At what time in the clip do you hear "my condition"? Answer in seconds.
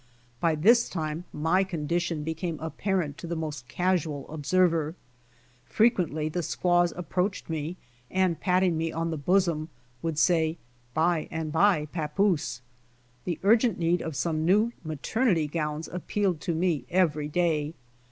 1.31-2.23